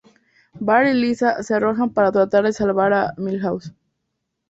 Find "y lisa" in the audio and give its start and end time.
0.89-1.43